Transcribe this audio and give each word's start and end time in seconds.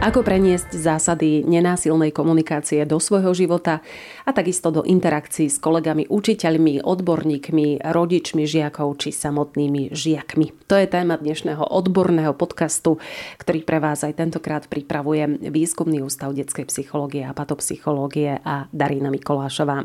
Ako 0.00 0.24
preniesť 0.24 0.80
zásady 0.80 1.44
nenásilnej 1.44 2.08
komunikácie 2.08 2.88
do 2.88 2.96
svojho 2.96 3.36
života 3.36 3.84
a 4.24 4.32
takisto 4.32 4.72
do 4.72 4.80
interakcií 4.80 5.52
s 5.52 5.60
kolegami, 5.60 6.08
učiteľmi, 6.08 6.80
odborníkmi, 6.80 7.84
rodičmi 7.84 8.48
žiakov 8.48 8.96
či 8.96 9.12
samotnými 9.12 9.92
žiakmi. 9.92 10.56
To 10.72 10.80
je 10.80 10.88
téma 10.88 11.20
dnešného 11.20 11.60
odborného 11.60 12.32
podcastu, 12.32 12.96
ktorý 13.36 13.60
pre 13.60 13.76
vás 13.76 14.00
aj 14.00 14.16
tentokrát 14.16 14.64
pripravuje 14.72 15.36
Výskumný 15.52 16.00
ústav 16.00 16.32
detskej 16.32 16.64
psychológie 16.72 17.28
a 17.28 17.36
patopsychológie 17.36 18.40
a 18.40 18.72
Darina 18.72 19.12
Mikolášová. 19.12 19.84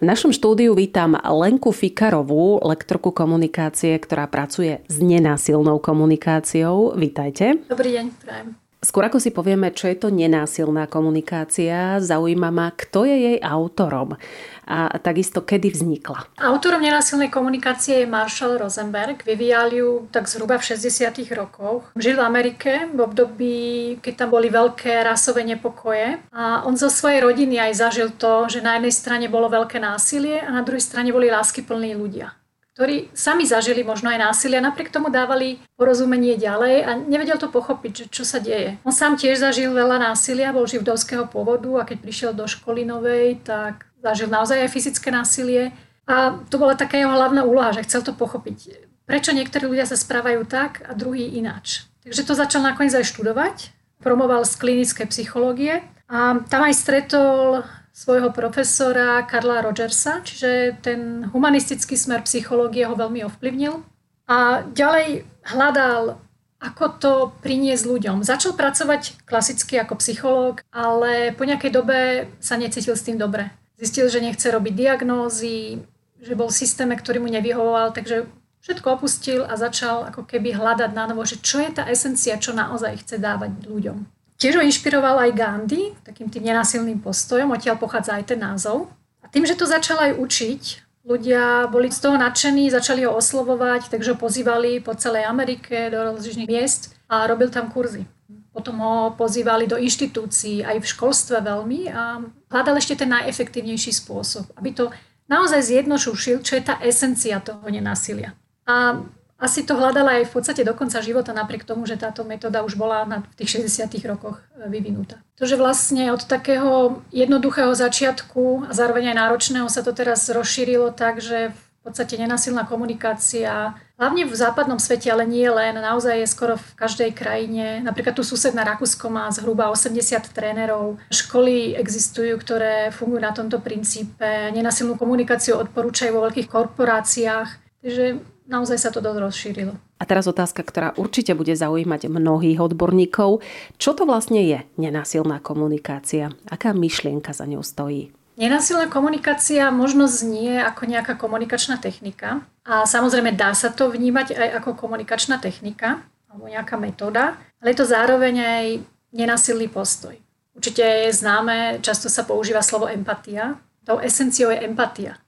V 0.00 0.04
našom 0.08 0.32
štúdiu 0.32 0.72
vítam 0.72 1.12
Lenku 1.12 1.76
Fikarovú, 1.76 2.56
lektorku 2.64 3.12
komunikácie, 3.12 4.00
ktorá 4.00 4.32
pracuje 4.32 4.80
s 4.88 4.96
nenásilnou 4.96 5.76
komunikáciou. 5.76 6.96
Vítajte. 6.96 7.60
Dobrý 7.68 8.00
deň, 8.00 8.06
prajem. 8.24 8.61
Skôr 8.82 9.06
ako 9.06 9.22
si 9.22 9.30
povieme, 9.30 9.70
čo 9.70 9.86
je 9.86 9.94
to 9.94 10.10
nenásilná 10.10 10.90
komunikácia, 10.90 12.02
zaujíma 12.02 12.50
ma, 12.50 12.74
kto 12.74 13.06
je 13.06 13.14
jej 13.14 13.38
autorom 13.38 14.18
a 14.66 14.98
takisto 14.98 15.42
kedy 15.42 15.70
vznikla. 15.70 16.26
Autorom 16.42 16.82
nenásilnej 16.82 17.30
komunikácie 17.30 18.02
je 18.02 18.10
Marshall 18.10 18.58
Rosenberg. 18.58 19.22
Vyvíjal 19.22 19.70
ju 19.70 19.88
tak 20.10 20.26
zhruba 20.26 20.58
v 20.58 20.66
60. 20.74 21.14
rokoch. 21.30 21.94
Žil 21.94 22.18
v 22.18 22.26
Amerike 22.26 22.90
v 22.90 22.98
období, 22.98 23.58
keď 24.02 24.26
tam 24.26 24.34
boli 24.34 24.50
veľké 24.50 25.06
rasové 25.06 25.46
nepokoje 25.46 26.18
a 26.34 26.66
on 26.66 26.74
zo 26.74 26.90
svojej 26.90 27.22
rodiny 27.22 27.62
aj 27.62 27.86
zažil 27.86 28.10
to, 28.18 28.50
že 28.50 28.66
na 28.66 28.82
jednej 28.82 28.94
strane 28.94 29.26
bolo 29.30 29.46
veľké 29.46 29.78
násilie 29.78 30.42
a 30.42 30.50
na 30.50 30.66
druhej 30.66 30.82
strane 30.82 31.14
boli 31.14 31.30
láskyplní 31.30 31.94
ľudia 31.94 32.34
ktorí 32.72 33.12
sami 33.12 33.44
zažili 33.44 33.84
možno 33.84 34.08
aj 34.08 34.32
násilie 34.32 34.56
a 34.56 34.64
napriek 34.64 34.88
tomu 34.88 35.12
dávali 35.12 35.60
porozumenie 35.76 36.40
ďalej 36.40 36.76
a 36.88 36.90
nevedel 36.96 37.36
to 37.36 37.52
pochopiť, 37.52 38.08
čo 38.08 38.24
sa 38.24 38.40
deje. 38.40 38.80
On 38.88 38.92
sám 38.92 39.20
tiež 39.20 39.44
zažil 39.44 39.76
veľa 39.76 40.00
násilia, 40.00 40.56
bol 40.56 40.64
živdovského 40.64 41.28
pôvodu 41.28 41.68
a 41.76 41.86
keď 41.86 41.98
prišiel 42.00 42.32
do 42.32 42.48
školy 42.48 42.88
novej, 42.88 43.44
tak 43.44 43.84
zažil 44.00 44.32
naozaj 44.32 44.64
aj 44.64 44.72
fyzické 44.72 45.12
násilie. 45.12 45.76
A 46.08 46.40
to 46.48 46.56
bola 46.56 46.72
taká 46.72 46.96
jeho 46.96 47.12
hlavná 47.12 47.44
úloha, 47.44 47.76
že 47.76 47.84
chcel 47.84 48.00
to 48.02 48.16
pochopiť. 48.16 48.88
Prečo 49.04 49.36
niektorí 49.36 49.68
ľudia 49.68 49.84
sa 49.84 49.94
správajú 49.94 50.48
tak 50.48 50.80
a 50.88 50.96
druhý 50.96 51.36
ináč. 51.36 51.84
Takže 52.02 52.24
to 52.24 52.34
začal 52.34 52.64
nakoniec 52.64 52.96
aj 52.96 53.06
študovať. 53.06 53.56
Promoval 54.00 54.42
z 54.48 54.58
klinické 54.58 55.06
psychológie 55.06 55.84
a 56.10 56.42
tam 56.50 56.66
aj 56.66 56.74
stretol 56.74 57.62
svojho 57.92 58.32
profesora 58.32 59.20
Karla 59.28 59.60
Rogersa, 59.60 60.24
čiže 60.24 60.80
ten 60.80 61.28
humanistický 61.28 61.94
smer 61.94 62.24
psychológie 62.24 62.88
ho 62.88 62.96
veľmi 62.96 63.20
ovplyvnil. 63.28 63.84
A 64.26 64.64
ďalej 64.64 65.28
hľadal, 65.44 66.16
ako 66.56 66.84
to 66.96 67.12
priniesť 67.44 67.84
ľuďom. 67.84 68.24
Začal 68.24 68.56
pracovať 68.56 69.22
klasicky 69.28 69.76
ako 69.76 70.00
psychológ, 70.00 70.64
ale 70.72 71.36
po 71.36 71.44
nejakej 71.44 71.72
dobe 71.74 71.98
sa 72.40 72.56
necítil 72.56 72.96
s 72.96 73.04
tým 73.04 73.20
dobre. 73.20 73.52
Zistil, 73.76 74.08
že 74.08 74.24
nechce 74.24 74.46
robiť 74.46 74.72
diagnózy, 74.72 75.82
že 76.22 76.38
bol 76.38 76.48
v 76.48 76.58
systéme, 76.62 76.94
ktorý 76.94 77.18
mu 77.18 77.28
nevyhovoval, 77.28 77.90
takže 77.90 78.30
všetko 78.62 78.86
opustil 78.94 79.42
a 79.42 79.58
začal 79.58 80.06
ako 80.06 80.22
keby 80.22 80.54
hľadať 80.54 80.90
na 80.94 81.10
novo, 81.10 81.26
že 81.26 81.42
čo 81.42 81.58
je 81.58 81.74
tá 81.74 81.90
esencia, 81.90 82.38
čo 82.38 82.54
naozaj 82.54 83.02
chce 83.02 83.18
dávať 83.18 83.66
ľuďom. 83.66 84.06
Tiež 84.42 84.58
ho 84.58 84.62
inšpiroval 84.66 85.22
aj 85.22 85.38
Gandhi, 85.38 85.94
takým 86.02 86.26
tým 86.26 86.50
nenásilným 86.50 86.98
postojom, 86.98 87.54
odtiaľ 87.54 87.78
pochádza 87.78 88.18
aj 88.18 88.34
ten 88.34 88.42
názov. 88.42 88.90
A 89.22 89.30
tým, 89.30 89.46
že 89.46 89.54
to 89.54 89.70
začal 89.70 90.02
aj 90.02 90.18
učiť, 90.18 90.62
ľudia 91.06 91.70
boli 91.70 91.94
z 91.94 92.02
toho 92.02 92.18
nadšení, 92.18 92.66
začali 92.66 93.06
ho 93.06 93.14
oslovovať, 93.14 93.86
takže 93.86 94.14
ho 94.14 94.18
pozývali 94.18 94.82
po 94.82 94.98
celej 94.98 95.30
Amerike 95.30 95.94
do 95.94 96.10
rozličných 96.10 96.50
miest 96.50 96.90
a 97.06 97.30
robil 97.30 97.54
tam 97.54 97.70
kurzy. 97.70 98.02
Potom 98.50 98.82
ho 98.82 99.14
pozývali 99.14 99.70
do 99.70 99.78
inštitúcií, 99.78 100.66
aj 100.66 100.82
v 100.82 100.90
školstve 100.90 101.38
veľmi 101.38 101.94
a 101.94 102.26
hľadal 102.50 102.82
ešte 102.82 102.98
ten 102.98 103.14
najefektívnejší 103.14 103.94
spôsob, 103.94 104.50
aby 104.58 104.74
to 104.74 104.90
naozaj 105.30 105.62
zjednošušil, 105.62 106.42
čo 106.42 106.58
je 106.58 106.66
tá 106.66 106.82
esencia 106.82 107.38
toho 107.38 107.62
nenásilia. 107.70 108.34
A 108.66 109.06
asi 109.42 109.66
to 109.66 109.74
hľadala 109.74 110.22
aj 110.22 110.30
v 110.30 110.34
podstate 110.38 110.62
do 110.62 110.70
konca 110.70 111.02
života, 111.02 111.34
napriek 111.34 111.66
tomu, 111.66 111.82
že 111.82 111.98
táto 111.98 112.22
metóda 112.22 112.62
už 112.62 112.78
bola 112.78 113.02
na, 113.02 113.26
v 113.26 113.42
tých 113.42 113.58
60 113.58 113.90
rokoch 114.06 114.38
e, 114.54 114.70
vyvinutá. 114.70 115.18
To, 115.34 115.50
že 115.50 115.58
vlastne 115.58 116.14
od 116.14 116.22
takého 116.22 117.02
jednoduchého 117.10 117.74
začiatku 117.74 118.70
a 118.70 118.72
zároveň 118.72 119.10
aj 119.10 119.18
náročného 119.18 119.66
sa 119.66 119.82
to 119.82 119.90
teraz 119.90 120.30
rozšírilo 120.30 120.94
tak, 120.94 121.18
že 121.18 121.50
v 121.82 121.90
podstate 121.90 122.14
nenasilná 122.14 122.62
komunikácia, 122.62 123.74
hlavne 123.98 124.22
v 124.22 124.38
západnom 124.38 124.78
svete, 124.78 125.10
ale 125.10 125.26
nie 125.26 125.50
len, 125.50 125.74
naozaj 125.74 126.22
je 126.22 126.30
skoro 126.30 126.54
v 126.54 126.78
každej 126.78 127.10
krajine. 127.10 127.82
Napríklad 127.82 128.14
tu 128.14 128.22
susedná 128.22 128.62
Rakúsko 128.62 129.10
má 129.10 129.26
zhruba 129.34 129.66
80 129.66 130.30
trénerov. 130.30 131.02
Školy 131.10 131.74
existujú, 131.74 132.38
ktoré 132.38 132.94
fungujú 132.94 133.18
na 133.18 133.34
tomto 133.34 133.58
princípe. 133.58 134.54
Nenasilnú 134.54 134.94
komunikáciu 134.94 135.58
odporúčajú 135.58 136.14
vo 136.14 136.30
veľkých 136.30 136.46
korporáciách. 136.46 137.50
Takže 137.82 138.22
naozaj 138.52 138.76
sa 138.76 138.92
to 138.92 139.00
dosť 139.00 139.18
rozšírilo. 139.24 139.72
A 139.96 140.04
teraz 140.04 140.28
otázka, 140.28 140.60
ktorá 140.60 140.92
určite 141.00 141.32
bude 141.32 141.56
zaujímať 141.56 142.12
mnohých 142.12 142.60
odborníkov. 142.60 143.40
Čo 143.80 143.96
to 143.96 144.04
vlastne 144.04 144.44
je 144.44 144.58
nenásilná 144.76 145.40
komunikácia? 145.40 146.36
Aká 146.44 146.76
myšlienka 146.76 147.32
za 147.32 147.48
ňou 147.48 147.64
stojí? 147.64 148.12
Nenásilná 148.36 148.88
komunikácia 148.92 149.72
možno 149.72 150.08
znie 150.08 150.60
ako 150.60 150.88
nejaká 150.88 151.16
komunikačná 151.20 151.76
technika 151.76 152.44
a 152.64 152.88
samozrejme 152.88 153.36
dá 153.36 153.52
sa 153.52 153.68
to 153.68 153.92
vnímať 153.92 154.32
aj 154.36 154.48
ako 154.60 154.76
komunikačná 154.76 155.36
technika 155.36 156.00
alebo 156.32 156.48
nejaká 156.48 156.80
metóda, 156.80 157.36
ale 157.60 157.76
je 157.76 157.78
to 157.84 157.86
zároveň 157.88 158.34
aj 158.40 158.66
nenásilný 159.12 159.68
postoj. 159.68 160.16
Určite 160.56 160.80
je 160.80 161.12
známe, 161.12 161.84
často 161.84 162.08
sa 162.08 162.24
používa 162.24 162.64
slovo 162.64 162.88
empatia. 162.88 163.60
Tou 163.84 164.00
esenciou 164.00 164.48
je 164.48 164.64
empatia. 164.64 165.20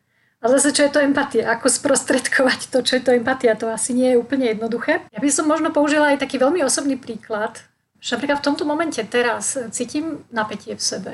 A 0.45 0.53
zase, 0.53 0.77
čo 0.77 0.85
je 0.85 0.93
to 0.93 1.01
empatia? 1.01 1.49
Ako 1.57 1.73
sprostredkovať 1.73 2.69
to, 2.69 2.85
čo 2.85 3.01
je 3.01 3.03
to 3.03 3.17
empatia? 3.17 3.57
To 3.57 3.73
asi 3.73 3.97
nie 3.97 4.13
je 4.13 4.21
úplne 4.21 4.53
jednoduché. 4.53 5.01
Ja 5.09 5.17
by 5.25 5.29
som 5.33 5.49
možno 5.49 5.73
použila 5.73 6.13
aj 6.13 6.21
taký 6.21 6.37
veľmi 6.37 6.61
osobný 6.61 7.01
príklad. 7.01 7.65
Že 8.05 8.21
napríklad 8.21 8.39
v 8.45 8.47
tomto 8.53 8.69
momente 8.69 9.01
teraz 9.09 9.57
cítim 9.73 10.21
napätie 10.29 10.77
v 10.77 10.85
sebe, 10.85 11.13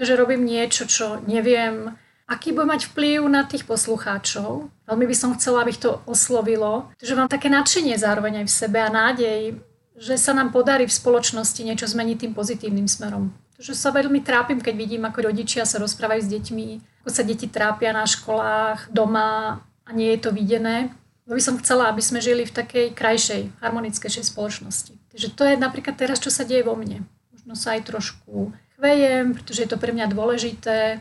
že 0.00 0.16
robím 0.16 0.48
niečo, 0.48 0.88
čo 0.88 1.20
neviem, 1.28 1.92
aký 2.24 2.56
bude 2.56 2.72
mať 2.72 2.88
vplyv 2.88 3.20
na 3.28 3.44
tých 3.44 3.68
poslucháčov. 3.68 4.72
Veľmi 4.88 5.04
by 5.04 5.16
som 5.18 5.36
chcela, 5.36 5.60
aby 5.60 5.76
to 5.76 6.00
oslovilo. 6.08 6.88
Že 7.04 7.20
mám 7.20 7.28
také 7.28 7.52
nadšenie 7.52 8.00
zároveň 8.00 8.40
aj 8.40 8.46
v 8.48 8.56
sebe 8.64 8.80
a 8.80 8.88
nádej, 8.88 9.60
že 10.00 10.16
sa 10.16 10.32
nám 10.32 10.56
podarí 10.56 10.88
v 10.88 10.96
spoločnosti 10.96 11.60
niečo 11.60 11.84
zmeniť 11.84 12.16
tým 12.16 12.32
pozitívnym 12.32 12.88
smerom. 12.88 13.28
Že 13.60 13.76
sa 13.76 13.92
veľmi 13.92 14.24
trápim, 14.24 14.56
keď 14.56 14.72
vidím, 14.72 15.04
ako 15.04 15.28
rodičia 15.28 15.68
sa 15.68 15.76
rozprávajú 15.76 16.24
s 16.24 16.32
deťmi, 16.32 16.66
ako 17.00 17.08
sa 17.10 17.22
deti 17.24 17.48
trápia 17.48 17.96
na 17.96 18.04
školách, 18.04 18.92
doma 18.92 19.64
a 19.84 19.90
nie 19.90 20.12
je 20.14 20.20
to 20.20 20.30
videné. 20.30 20.92
No 21.24 21.38
by 21.38 21.42
som 21.42 21.60
chcela, 21.62 21.88
aby 21.88 22.02
sme 22.02 22.18
žili 22.18 22.42
v 22.42 22.52
takej 22.52 22.86
krajšej, 22.92 23.54
harmonickejšej 23.62 24.34
spoločnosti. 24.34 24.98
Takže 25.14 25.28
to 25.30 25.42
je 25.46 25.54
napríklad 25.56 25.94
teraz, 25.94 26.18
čo 26.18 26.28
sa 26.28 26.42
deje 26.42 26.66
vo 26.66 26.74
mne. 26.74 27.06
Možno 27.30 27.54
sa 27.54 27.78
aj 27.78 27.86
trošku 27.86 28.50
chvejem, 28.76 29.38
pretože 29.38 29.62
je 29.62 29.70
to 29.70 29.78
pre 29.78 29.94
mňa 29.94 30.10
dôležité. 30.10 30.98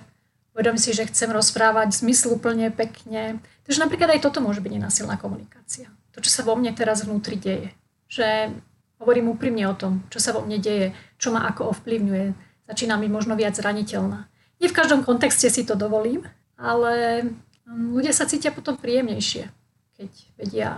Uvedom 0.53 0.77
si, 0.77 0.93
že 0.93 1.09
chcem 1.09 1.33
rozprávať 1.33 2.03
zmysluplne, 2.03 2.69
pekne. 2.69 3.41
Takže 3.65 3.79
napríklad 3.81 4.17
aj 4.17 4.23
toto 4.29 4.43
môže 4.43 4.61
byť 4.61 4.71
nenasilná 4.75 5.17
komunikácia. 5.17 5.89
To, 6.13 6.21
čo 6.21 6.29
sa 6.29 6.45
vo 6.45 6.53
mne 6.53 6.77
teraz 6.77 7.05
vnútri 7.05 7.39
deje. 7.39 7.73
Že 8.09 8.53
hovorím 8.99 9.31
úprimne 9.31 9.65
o 9.65 9.73
tom, 9.73 10.03
čo 10.11 10.19
sa 10.19 10.35
vo 10.35 10.43
mne 10.43 10.59
deje, 10.59 10.91
čo 11.17 11.31
ma 11.31 11.47
ako 11.47 11.71
ovplyvňuje, 11.73 12.25
začínam 12.67 12.99
byť 13.01 13.11
možno 13.11 13.33
viac 13.39 13.55
zraniteľná. 13.55 14.27
Nie 14.59 14.67
v 14.67 14.77
každom 14.77 15.01
kontexte 15.07 15.47
si 15.47 15.63
to 15.63 15.79
dovolím, 15.79 16.27
ale 16.59 17.23
mm, 17.63 17.95
ľudia 17.95 18.11
sa 18.11 18.27
cítia 18.27 18.51
potom 18.51 18.75
príjemnejšie, 18.75 19.47
keď 19.95 20.11
vedia, 20.35 20.69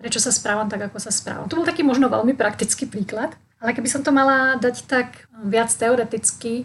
prečo 0.00 0.18
sa 0.18 0.32
správam 0.32 0.66
tak, 0.72 0.88
ako 0.88 0.98
sa 0.98 1.12
správam. 1.12 1.48
To 1.52 1.60
bol 1.60 1.68
taký 1.68 1.84
možno 1.84 2.08
veľmi 2.08 2.32
praktický 2.32 2.88
príklad, 2.88 3.36
ale 3.60 3.76
keby 3.76 3.88
som 3.90 4.00
to 4.00 4.14
mala 4.14 4.56
dať 4.56 4.88
tak 4.88 5.28
viac 5.44 5.68
teoreticky, 5.68 6.64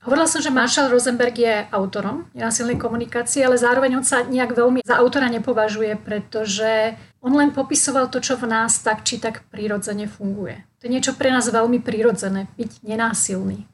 Hovorila 0.00 0.24
som, 0.24 0.40
že 0.40 0.48
Marshall 0.48 0.88
Rosenberg 0.88 1.36
je 1.36 1.68
autorom 1.68 2.24
nenasilnej 2.32 2.80
komunikácie, 2.80 3.44
ale 3.44 3.60
zároveň 3.60 4.00
on 4.00 4.04
sa 4.04 4.24
nejak 4.24 4.56
veľmi 4.56 4.80
za 4.80 4.96
autora 4.96 5.28
nepovažuje, 5.28 5.92
pretože 6.00 6.96
on 7.20 7.36
len 7.36 7.52
popisoval 7.52 8.08
to, 8.08 8.16
čo 8.16 8.40
v 8.40 8.48
nás 8.48 8.80
tak 8.80 9.04
či 9.04 9.20
tak 9.20 9.44
prirodzene 9.52 10.08
funguje. 10.08 10.64
To 10.80 10.88
je 10.88 10.94
niečo 10.96 11.12
pre 11.12 11.28
nás 11.28 11.44
veľmi 11.52 11.84
prirodzené, 11.84 12.48
byť 12.56 12.80
nenásilný. 12.80 13.68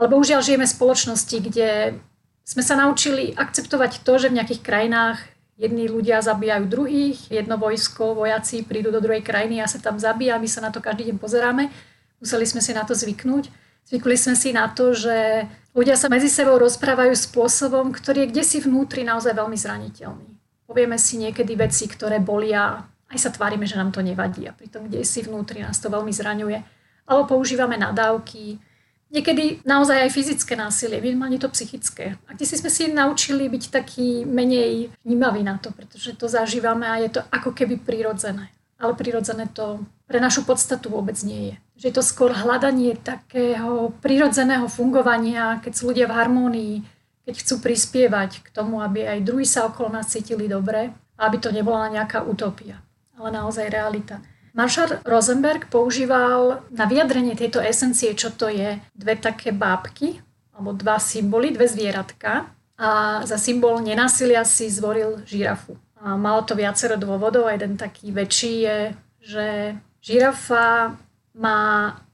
Ale 0.00 0.08
bohužiaľ 0.08 0.40
žijeme 0.40 0.64
v 0.64 0.76
spoločnosti, 0.80 1.36
kde 1.44 2.00
sme 2.48 2.62
sa 2.64 2.72
naučili 2.72 3.36
akceptovať 3.36 4.00
to, 4.00 4.12
že 4.16 4.32
v 4.32 4.40
nejakých 4.40 4.64
krajinách 4.64 5.20
jedni 5.60 5.92
ľudia 5.92 6.24
zabíjajú 6.24 6.64
druhých, 6.72 7.28
jedno 7.28 7.60
vojsko, 7.60 8.16
vojaci 8.16 8.64
prídu 8.64 8.88
do 8.88 9.04
druhej 9.04 9.20
krajiny 9.20 9.60
a 9.60 9.68
sa 9.68 9.76
tam 9.76 10.00
zabíja, 10.00 10.40
my 10.40 10.48
sa 10.48 10.64
na 10.64 10.72
to 10.72 10.80
každý 10.80 11.12
deň 11.12 11.20
pozeráme. 11.20 11.68
Museli 12.16 12.48
sme 12.48 12.64
si 12.64 12.72
na 12.72 12.88
to 12.88 12.96
zvyknúť. 12.96 13.52
Zvykli 13.92 14.16
sme 14.16 14.34
si 14.40 14.56
na 14.56 14.72
to, 14.72 14.96
že 14.96 15.44
ľudia 15.76 16.00
sa 16.00 16.08
medzi 16.08 16.32
sebou 16.32 16.56
rozprávajú 16.56 17.12
spôsobom, 17.12 17.92
ktorý 17.92 18.24
je 18.24 18.30
kde 18.32 18.42
si 18.48 18.58
vnútri 18.64 19.04
naozaj 19.04 19.36
veľmi 19.36 19.56
zraniteľný. 19.60 20.32
Povieme 20.64 20.96
si 20.96 21.20
niekedy 21.20 21.60
veci, 21.60 21.84
ktoré 21.92 22.24
bolia, 22.24 22.88
aj 23.12 23.18
sa 23.20 23.28
tvárime, 23.28 23.68
že 23.68 23.76
nám 23.76 23.92
to 23.92 24.00
nevadí 24.00 24.48
a 24.48 24.56
pritom 24.56 24.88
kde 24.88 25.04
si 25.04 25.20
vnútri 25.20 25.60
nás 25.60 25.76
to 25.76 25.92
veľmi 25.92 26.14
zraňuje. 26.14 26.56
Alebo 27.04 27.36
používame 27.36 27.76
nadávky, 27.76 28.62
niekedy 29.10 29.60
naozaj 29.66 30.06
aj 30.06 30.14
fyzické 30.14 30.54
násilie, 30.54 31.02
minimálne 31.02 31.36
to 31.36 31.50
psychické. 31.50 32.16
A 32.30 32.34
kde 32.34 32.46
si 32.46 32.56
sme 32.56 32.70
si 32.70 32.88
naučili 32.88 33.50
byť 33.50 33.64
taký 33.70 34.24
menej 34.24 34.94
vnímaví 35.02 35.42
na 35.42 35.58
to, 35.58 35.74
pretože 35.74 36.14
to 36.16 36.30
zažívame 36.30 36.86
a 36.86 37.02
je 37.02 37.18
to 37.18 37.20
ako 37.28 37.50
keby 37.52 37.76
prirodzené. 37.76 38.54
Ale 38.80 38.96
prirodzené 38.96 39.44
to 39.52 39.84
pre 40.08 40.22
našu 40.22 40.48
podstatu 40.48 40.88
vôbec 40.88 41.20
nie 41.20 41.52
je. 41.52 41.54
Že 41.76 41.86
je 41.90 41.94
to 42.00 42.04
skôr 42.06 42.30
hľadanie 42.32 42.96
takého 42.96 43.92
prirodzeného 44.00 44.66
fungovania, 44.72 45.60
keď 45.60 45.72
sú 45.76 45.92
ľudia 45.92 46.08
v 46.08 46.16
harmónii, 46.16 46.74
keď 47.28 47.34
chcú 47.44 47.54
prispievať 47.60 48.40
k 48.40 48.48
tomu, 48.50 48.80
aby 48.80 49.04
aj 49.04 49.20
druhí 49.22 49.44
sa 49.44 49.68
okolo 49.68 49.92
nás 49.92 50.08
cítili 50.08 50.48
dobre 50.48 50.90
a 51.14 51.20
aby 51.28 51.36
to 51.36 51.52
nebola 51.52 51.92
nejaká 51.92 52.24
utopia, 52.24 52.80
ale 53.20 53.28
naozaj 53.30 53.68
realita. 53.68 54.24
Marshall 54.54 54.98
Rosenberg 55.06 55.70
používal 55.70 56.66
na 56.70 56.84
vyjadrenie 56.84 57.38
tejto 57.38 57.62
esencie, 57.62 58.14
čo 58.18 58.34
to 58.34 58.50
je, 58.50 58.82
dve 58.94 59.14
také 59.14 59.54
bábky, 59.54 60.18
alebo 60.54 60.76
dva 60.76 60.98
symboly, 60.98 61.54
dve 61.54 61.70
zvieratka 61.70 62.50
a 62.80 63.20
za 63.24 63.36
symbol 63.36 63.80
nenásilia 63.80 64.44
si 64.44 64.68
zvoril 64.72 65.20
žirafu. 65.24 65.76
A 66.00 66.16
malo 66.16 66.40
to 66.42 66.56
viacero 66.56 66.96
dôvodov 66.96 67.44
a 67.48 67.52
jeden 67.52 67.76
taký 67.76 68.08
väčší 68.08 68.54
je, 68.64 68.78
že 69.20 69.46
žirafa 70.00 70.96
má 71.36 71.60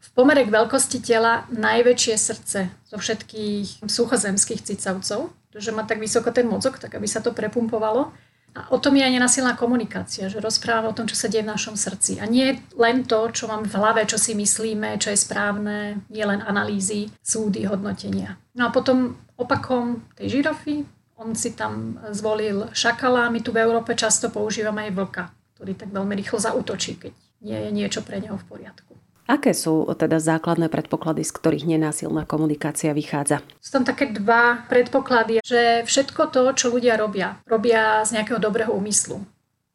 v 0.03 0.09
pomere 0.12 0.43
k 0.43 0.50
veľkosti 0.50 0.99
tela 1.00 1.47
najväčšie 1.55 2.15
srdce 2.19 2.61
zo 2.87 2.97
všetkých 2.99 3.87
suchozemských 3.87 4.62
cicavcov, 4.62 5.31
pretože 5.49 5.71
má 5.71 5.87
tak 5.87 6.03
vysoko 6.03 6.35
ten 6.35 6.50
mozog, 6.50 6.77
tak 6.82 6.99
aby 6.99 7.06
sa 7.06 7.23
to 7.23 7.31
prepumpovalo. 7.31 8.12
A 8.56 8.73
o 8.73 8.81
tom 8.81 8.97
je 8.97 9.05
aj 9.05 9.12
nenasilná 9.12 9.53
komunikácia, 9.53 10.32
že 10.32 10.41
rozprávame 10.41 10.88
o 10.88 10.97
tom, 10.97 11.05
čo 11.05 11.12
sa 11.12 11.29
deje 11.29 11.44
v 11.44 11.53
našom 11.53 11.76
srdci. 11.76 12.17
A 12.19 12.25
nie 12.25 12.56
len 12.81 13.05
to, 13.05 13.29
čo 13.29 13.53
máme 13.53 13.69
v 13.69 13.76
hlave, 13.76 14.08
čo 14.08 14.17
si 14.17 14.32
myslíme, 14.32 14.97
čo 14.97 15.12
je 15.12 15.20
správne, 15.20 16.00
nie 16.08 16.25
len 16.25 16.41
analýzy, 16.41 17.12
súdy, 17.20 17.69
hodnotenia. 17.69 18.41
No 18.56 18.69
a 18.69 18.70
potom 18.73 19.20
opakom 19.37 20.08
tej 20.17 20.41
žirafy, 20.41 20.88
on 21.20 21.37
si 21.37 21.53
tam 21.53 22.00
zvolil 22.12 22.73
šakala, 22.73 23.29
my 23.29 23.44
tu 23.44 23.53
v 23.53 23.61
Európe 23.61 23.93
často 23.93 24.32
používame 24.32 24.88
aj 24.88 24.93
vlka, 24.97 25.25
ktorý 25.56 25.73
tak 25.76 25.93
veľmi 25.93 26.17
rýchlo 26.17 26.41
zautočí, 26.41 26.97
keď 26.97 27.12
nie 27.44 27.56
je 27.56 27.70
niečo 27.73 28.00
pre 28.00 28.20
neho 28.20 28.41
v 28.41 28.49
poriadku. 28.49 28.97
Aké 29.26 29.50
sú 29.58 29.82
teda 29.99 30.23
základné 30.23 30.70
predpoklady, 30.70 31.26
z 31.26 31.34
ktorých 31.34 31.67
nenásilná 31.67 32.23
komunikácia 32.23 32.94
vychádza? 32.94 33.43
Sú 33.58 33.75
tam 33.75 33.82
také 33.82 34.14
dva 34.14 34.62
predpoklady, 34.70 35.43
že 35.43 35.82
všetko 35.82 36.31
to, 36.31 36.43
čo 36.55 36.70
ľudia 36.70 36.94
robia, 36.94 37.43
robia 37.43 38.06
z 38.06 38.14
nejakého 38.14 38.38
dobrého 38.38 38.70
úmyslu. 38.70 39.19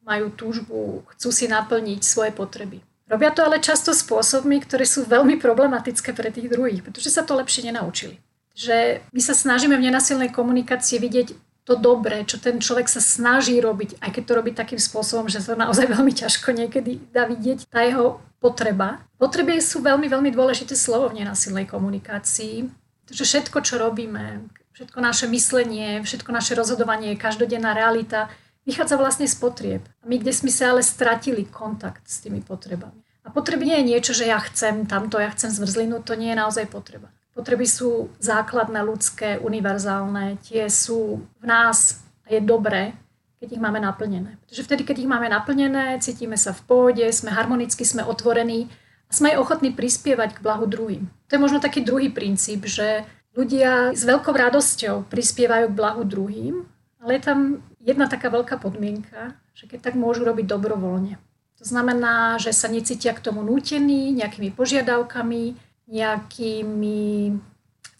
Majú 0.08 0.32
túžbu, 0.32 1.04
chcú 1.14 1.28
si 1.28 1.46
naplniť 1.52 2.00
svoje 2.00 2.32
potreby. 2.32 2.80
Robia 3.12 3.28
to 3.28 3.44
ale 3.44 3.60
často 3.60 3.92
spôsobmi, 3.92 4.56
ktoré 4.64 4.88
sú 4.88 5.04
veľmi 5.04 5.36
problematické 5.36 6.16
pre 6.16 6.32
tých 6.32 6.48
druhých, 6.48 6.80
pretože 6.80 7.12
sa 7.12 7.20
to 7.20 7.36
lepšie 7.36 7.68
nenaučili. 7.68 8.16
Že 8.56 9.04
my 9.12 9.20
sa 9.20 9.36
snažíme 9.36 9.76
v 9.76 9.84
nenasilnej 9.84 10.32
komunikácii 10.32 10.96
vidieť 10.96 11.28
to 11.62 11.78
dobré, 11.78 12.26
čo 12.26 12.42
ten 12.42 12.58
človek 12.58 12.90
sa 12.90 12.98
snaží 12.98 13.54
robiť, 13.62 14.02
aj 14.02 14.10
keď 14.10 14.22
to 14.26 14.32
robí 14.34 14.50
takým 14.50 14.82
spôsobom, 14.82 15.30
že 15.30 15.38
sa 15.38 15.54
naozaj 15.54 15.86
veľmi 15.94 16.12
ťažko 16.12 16.50
niekedy 16.50 16.98
dá 17.14 17.26
vidieť 17.30 17.70
tá 17.70 17.86
jeho 17.86 18.18
potreba. 18.42 19.06
Potreby 19.22 19.62
sú 19.62 19.78
veľmi, 19.78 20.10
veľmi 20.10 20.30
dôležité 20.34 20.74
slovo 20.74 21.14
v 21.14 21.22
nenasilnej 21.22 21.70
komunikácii, 21.70 22.66
pretože 23.06 23.22
všetko, 23.22 23.58
čo 23.62 23.78
robíme, 23.78 24.50
všetko 24.74 24.98
naše 24.98 25.30
myslenie, 25.30 26.02
všetko 26.02 26.30
naše 26.34 26.58
rozhodovanie, 26.58 27.14
každodenná 27.14 27.70
realita, 27.70 28.26
vychádza 28.66 28.98
vlastne 28.98 29.30
z 29.30 29.38
potrieb. 29.38 29.82
A 30.02 30.10
my 30.10 30.18
kde 30.18 30.34
sme 30.34 30.50
sa 30.50 30.74
ale 30.74 30.82
stratili 30.82 31.46
kontakt 31.46 32.02
s 32.10 32.26
tými 32.26 32.42
potrebami. 32.42 32.98
A 33.22 33.30
potreby 33.30 33.70
nie 33.70 33.78
je 33.78 33.88
niečo, 33.94 34.12
že 34.18 34.26
ja 34.26 34.42
chcem 34.42 34.82
tamto, 34.90 35.22
ja 35.22 35.30
chcem 35.30 35.54
zmrzlinu, 35.54 36.02
to 36.02 36.18
nie 36.18 36.34
je 36.34 36.40
naozaj 36.42 36.66
potreba. 36.66 37.14
Potreby 37.32 37.64
sú 37.64 38.12
základné, 38.20 38.84
ľudské, 38.84 39.40
univerzálne, 39.40 40.36
tie 40.44 40.68
sú 40.68 41.24
v 41.40 41.44
nás 41.48 42.04
a 42.28 42.36
je 42.36 42.40
dobré, 42.44 42.92
keď 43.40 43.56
ich 43.56 43.62
máme 43.62 43.80
naplnené. 43.80 44.36
Pretože 44.44 44.62
vtedy, 44.68 44.82
keď 44.84 44.96
ich 45.02 45.10
máme 45.10 45.32
naplnené, 45.32 45.96
cítime 46.04 46.36
sa 46.36 46.52
v 46.52 46.60
pôde, 46.68 47.06
sme 47.08 47.32
harmonicky, 47.32 47.82
sme 47.88 48.04
otvorení 48.04 48.68
a 49.08 49.12
sme 49.16 49.32
aj 49.32 49.40
ochotní 49.40 49.72
prispievať 49.72 50.38
k 50.38 50.42
blahu 50.44 50.68
druhým. 50.68 51.08
To 51.26 51.30
je 51.34 51.40
možno 51.40 51.58
taký 51.58 51.80
druhý 51.80 52.12
princíp, 52.12 52.68
že 52.68 53.08
ľudia 53.32 53.96
s 53.96 54.04
veľkou 54.04 54.30
radosťou 54.36 55.08
prispievajú 55.08 55.72
k 55.72 55.78
blahu 55.78 56.04
druhým, 56.04 56.68
ale 57.00 57.18
je 57.18 57.22
tam 57.24 57.38
jedna 57.80 58.06
taká 58.06 58.28
veľká 58.28 58.60
podmienka, 58.60 59.34
že 59.56 59.66
keď 59.66 59.90
tak 59.90 59.94
môžu 59.98 60.22
robiť 60.22 60.46
dobrovoľne. 60.46 61.18
To 61.58 61.64
znamená, 61.64 62.38
že 62.38 62.54
sa 62.54 62.70
necítia 62.70 63.14
k 63.14 63.22
tomu 63.22 63.42
nútení 63.42 64.14
nejakými 64.14 64.54
požiadavkami, 64.54 65.71
nejakými 65.88 67.38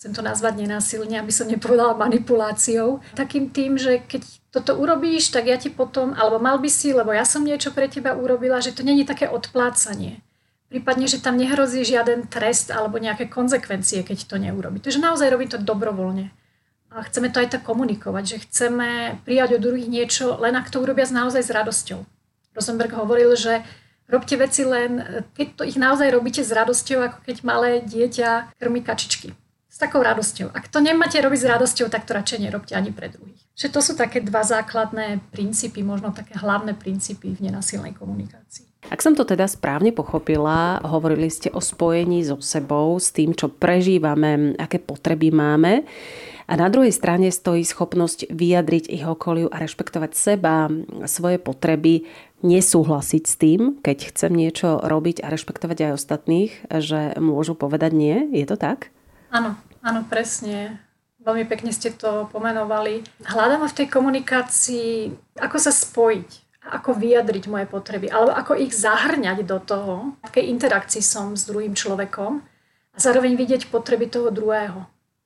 chcem 0.03 0.19
to 0.19 0.23
nazvať 0.27 0.67
nenásilne, 0.67 1.15
aby 1.15 1.31
som 1.31 1.47
nepovedala 1.47 1.95
manipuláciou, 1.95 2.99
takým 3.15 3.55
tým, 3.55 3.79
že 3.79 4.03
keď 4.03 4.27
toto 4.51 4.75
urobíš, 4.75 5.31
tak 5.31 5.47
ja 5.47 5.55
ti 5.55 5.71
potom, 5.71 6.11
alebo 6.19 6.43
mal 6.43 6.59
by 6.59 6.67
si, 6.67 6.91
lebo 6.91 7.15
ja 7.15 7.23
som 7.23 7.47
niečo 7.47 7.71
pre 7.71 7.87
teba 7.87 8.19
urobila, 8.19 8.59
že 8.59 8.75
to 8.75 8.83
není 8.83 9.07
také 9.07 9.31
odplácanie. 9.31 10.19
Prípadne, 10.67 11.07
že 11.07 11.23
tam 11.23 11.39
nehrozí 11.39 11.87
žiaden 11.87 12.27
trest 12.27 12.75
alebo 12.75 12.99
nejaké 12.99 13.31
konsekvencie, 13.31 14.03
keď 14.03 14.27
to 14.27 14.43
neurobi. 14.43 14.83
Takže 14.83 14.99
naozaj 14.99 15.31
robí 15.31 15.47
to 15.47 15.63
dobrovoľne. 15.63 16.35
A 16.91 17.07
chceme 17.07 17.31
to 17.31 17.39
aj 17.39 17.55
tak 17.55 17.63
komunikovať, 17.63 18.25
že 18.27 18.43
chceme 18.43 19.23
prijať 19.23 19.57
od 19.57 19.65
druhých 19.65 19.87
niečo, 19.87 20.35
len 20.43 20.59
ak 20.59 20.67
to 20.67 20.83
urobia 20.83 21.07
naozaj 21.07 21.47
s 21.47 21.55
radosťou. 21.55 22.03
Rosenberg 22.59 22.91
hovoril, 22.99 23.39
že 23.39 23.63
robte 24.09 24.35
veci 24.39 24.63
len, 24.67 25.03
keď 25.37 25.47
to 25.59 25.63
ich 25.67 25.79
naozaj 25.79 26.09
robíte 26.11 26.43
s 26.43 26.51
radosťou, 26.51 26.99
ako 27.03 27.19
keď 27.27 27.37
malé 27.47 27.71
dieťa 27.85 28.59
krmí 28.59 28.81
kačičky 28.83 29.35
s 29.73 29.77
takou 29.81 30.05
radosťou. 30.05 30.53
Ak 30.53 30.69
to 30.69 30.85
nemáte 30.85 31.17
robiť 31.17 31.41
s 31.41 31.49
radosťou, 31.49 31.89
tak 31.89 32.05
to 32.05 32.13
radšej 32.13 32.45
nerobte 32.45 32.77
ani 32.77 32.93
pre 32.93 33.09
druhých. 33.09 33.41
Že 33.57 33.69
to 33.73 33.81
sú 33.81 33.93
také 33.97 34.21
dva 34.21 34.45
základné 34.45 35.25
princípy, 35.33 35.81
možno 35.81 36.13
také 36.13 36.37
hlavné 36.37 36.77
princípy 36.77 37.33
v 37.33 37.49
nenasilnej 37.49 37.97
komunikácii. 37.97 38.69
Ak 38.93 39.01
som 39.01 39.17
to 39.17 39.25
teda 39.25 39.49
správne 39.49 39.95
pochopila, 39.95 40.83
hovorili 40.85 41.31
ste 41.33 41.49
o 41.55 41.63
spojení 41.63 42.21
so 42.21 42.37
sebou, 42.45 43.01
s 43.01 43.15
tým, 43.15 43.33
čo 43.33 43.49
prežívame, 43.49 44.59
aké 44.61 44.77
potreby 44.77 45.33
máme. 45.33 45.89
A 46.51 46.59
na 46.59 46.67
druhej 46.69 46.91
strane 46.91 47.31
stojí 47.31 47.63
schopnosť 47.63 48.31
vyjadriť 48.31 48.91
ich 48.91 49.05
okoliu 49.07 49.47
a 49.49 49.63
rešpektovať 49.63 50.11
seba, 50.15 50.67
svoje 51.07 51.39
potreby, 51.39 52.07
nesúhlasiť 52.43 53.23
s 53.25 53.35
tým, 53.39 53.61
keď 53.81 54.11
chcem 54.11 54.33
niečo 54.35 54.83
robiť 54.83 55.23
a 55.23 55.31
rešpektovať 55.31 55.79
aj 55.87 55.93
ostatných, 55.95 56.53
že 56.83 57.15
môžu 57.23 57.55
povedať 57.55 57.95
nie. 57.95 58.17
Je 58.35 58.43
to 58.45 58.59
tak? 58.59 58.91
Áno, 59.31 59.55
áno, 59.81 60.01
presne. 60.11 60.83
Veľmi 61.23 61.47
pekne 61.47 61.71
ste 61.71 61.95
to 61.95 62.27
pomenovali. 62.35 63.07
Hľadám 63.23 63.63
v 63.71 63.77
tej 63.79 63.87
komunikácii, 63.87 65.15
ako 65.39 65.57
sa 65.63 65.71
spojiť, 65.71 66.31
ako 66.67 66.99
vyjadriť 66.99 67.45
moje 67.47 67.67
potreby, 67.71 68.11
alebo 68.11 68.35
ako 68.35 68.59
ich 68.59 68.75
zahrňať 68.75 69.47
do 69.47 69.63
toho, 69.63 70.19
v 70.19 70.23
akej 70.27 70.51
interakcii 70.51 70.99
som 70.99 71.39
s 71.39 71.47
druhým 71.47 71.79
človekom 71.79 72.43
a 72.93 72.99
zároveň 72.99 73.39
vidieť 73.39 73.71
potreby 73.71 74.11
toho 74.11 74.35
druhého. 74.35 74.83